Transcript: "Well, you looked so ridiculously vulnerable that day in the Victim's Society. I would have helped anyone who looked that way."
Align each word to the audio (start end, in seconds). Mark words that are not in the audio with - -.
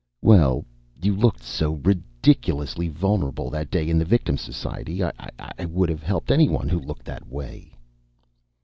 "Well, 0.23 0.65
you 1.03 1.15
looked 1.15 1.43
so 1.43 1.73
ridiculously 1.73 2.87
vulnerable 2.87 3.51
that 3.51 3.69
day 3.69 3.87
in 3.87 3.99
the 3.99 4.03
Victim's 4.03 4.41
Society. 4.41 5.03
I 5.03 5.65
would 5.65 5.89
have 5.89 6.01
helped 6.01 6.31
anyone 6.31 6.69
who 6.69 6.79
looked 6.79 7.05
that 7.05 7.27
way." 7.27 7.71